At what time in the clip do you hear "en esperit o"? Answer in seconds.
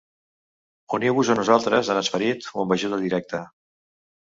1.95-2.59